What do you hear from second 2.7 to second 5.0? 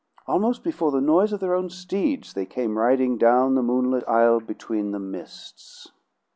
riding down the moonlit aisle between the